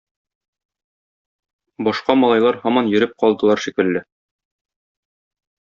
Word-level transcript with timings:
Башка 1.87 2.17
малайлар 2.23 2.59
һаман 2.65 2.91
йөреп 2.95 3.15
калдылар 3.25 3.63
шикелле. 3.67 4.05